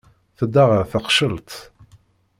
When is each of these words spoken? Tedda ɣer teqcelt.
Tedda 0.37 0.63
ɣer 0.69 0.83
teqcelt. 0.91 1.51